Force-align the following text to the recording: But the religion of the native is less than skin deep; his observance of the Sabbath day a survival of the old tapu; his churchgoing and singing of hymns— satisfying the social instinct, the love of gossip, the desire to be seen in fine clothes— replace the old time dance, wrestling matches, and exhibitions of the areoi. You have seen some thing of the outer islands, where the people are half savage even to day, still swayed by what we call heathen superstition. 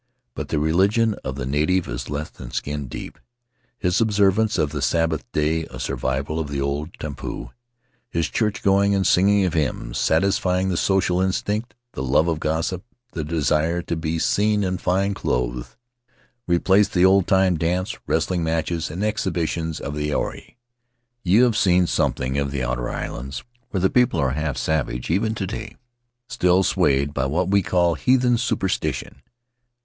But 0.33 0.47
the 0.49 0.57
religion 0.57 1.13
of 1.23 1.35
the 1.35 1.45
native 1.45 1.87
is 1.87 2.09
less 2.09 2.31
than 2.31 2.49
skin 2.49 2.87
deep; 2.87 3.19
his 3.77 4.01
observance 4.01 4.57
of 4.57 4.71
the 4.71 4.81
Sabbath 4.81 5.31
day 5.31 5.65
a 5.67 5.77
survival 5.79 6.39
of 6.39 6.47
the 6.47 6.59
old 6.59 6.95
tapu; 6.97 7.49
his 8.09 8.27
churchgoing 8.27 8.95
and 8.95 9.05
singing 9.05 9.45
of 9.45 9.53
hymns— 9.53 9.99
satisfying 9.99 10.69
the 10.69 10.75
social 10.75 11.21
instinct, 11.21 11.75
the 11.93 12.01
love 12.01 12.27
of 12.27 12.39
gossip, 12.39 12.83
the 13.11 13.23
desire 13.23 13.83
to 13.83 13.95
be 13.95 14.17
seen 14.17 14.63
in 14.63 14.79
fine 14.79 15.13
clothes— 15.13 15.77
replace 16.47 16.87
the 16.87 17.05
old 17.05 17.27
time 17.27 17.55
dance, 17.55 17.95
wrestling 18.07 18.43
matches, 18.43 18.89
and 18.89 19.03
exhibitions 19.03 19.79
of 19.79 19.93
the 19.93 20.09
areoi. 20.09 20.55
You 21.23 21.43
have 21.43 21.55
seen 21.55 21.85
some 21.85 22.13
thing 22.13 22.39
of 22.39 22.49
the 22.49 22.63
outer 22.63 22.89
islands, 22.89 23.43
where 23.69 23.81
the 23.81 23.87
people 23.91 24.19
are 24.19 24.31
half 24.31 24.57
savage 24.57 25.11
even 25.11 25.35
to 25.35 25.45
day, 25.45 25.75
still 26.27 26.63
swayed 26.63 27.13
by 27.13 27.27
what 27.27 27.49
we 27.49 27.61
call 27.61 27.93
heathen 27.93 28.39
superstition. 28.39 29.21